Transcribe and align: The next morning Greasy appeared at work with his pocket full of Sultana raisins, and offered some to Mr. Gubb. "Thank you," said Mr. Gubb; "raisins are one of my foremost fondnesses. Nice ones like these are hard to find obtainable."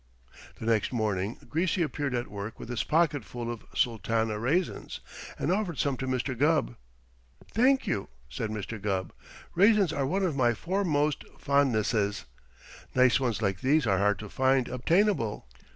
The 0.55 0.65
next 0.65 0.91
morning 0.91 1.37
Greasy 1.47 1.83
appeared 1.83 2.15
at 2.15 2.27
work 2.27 2.59
with 2.59 2.69
his 2.69 2.83
pocket 2.83 3.23
full 3.23 3.51
of 3.53 3.63
Sultana 3.75 4.39
raisins, 4.39 4.99
and 5.37 5.51
offered 5.51 5.77
some 5.77 5.95
to 5.97 6.07
Mr. 6.07 6.35
Gubb. 6.35 6.75
"Thank 7.51 7.85
you," 7.85 8.09
said 8.27 8.49
Mr. 8.49 8.81
Gubb; 8.81 9.13
"raisins 9.53 9.93
are 9.93 10.07
one 10.07 10.23
of 10.23 10.35
my 10.35 10.55
foremost 10.55 11.23
fondnesses. 11.37 12.25
Nice 12.95 13.19
ones 13.19 13.43
like 13.43 13.61
these 13.61 13.85
are 13.85 13.99
hard 13.99 14.17
to 14.17 14.27
find 14.27 14.67
obtainable." 14.69 15.45